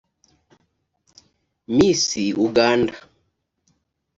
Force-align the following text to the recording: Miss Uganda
Miss 1.75 2.01
Uganda 2.33 2.97